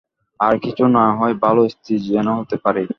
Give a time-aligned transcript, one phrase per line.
[0.39, 2.83] আর কিছু না হই ভালো স্ত্রী যেন হতে পারি।